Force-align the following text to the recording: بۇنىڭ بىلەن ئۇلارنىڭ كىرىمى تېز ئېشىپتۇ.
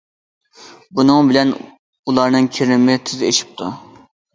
بۇنىڭ 1.01 1.29
بىلەن 1.33 1.53
ئۇلارنىڭ 1.61 2.51
كىرىمى 2.59 3.01
تېز 3.09 3.27
ئېشىپتۇ. 3.33 3.75